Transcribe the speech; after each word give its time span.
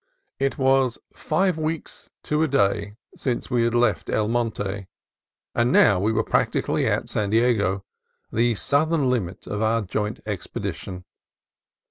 It 0.39 0.57
was 0.57 0.97
five 1.13 1.59
weeks, 1.59 2.09
to 2.23 2.41
a 2.41 2.47
day, 2.47 2.95
since 3.15 3.51
we 3.51 3.61
had 3.65 3.75
left 3.75 4.09
El 4.09 4.27
Monte, 4.29 4.87
and 5.53 5.71
now 5.71 5.99
we 5.99 6.11
were 6.11 6.23
practically 6.23 6.87
at 6.87 7.07
San 7.07 7.29
Diego, 7.29 7.83
the 8.33 8.55
southern 8.55 9.11
limit 9.11 9.45
of 9.45 9.61
our 9.61 9.83
joint 9.83 10.19
expedition. 10.25 11.05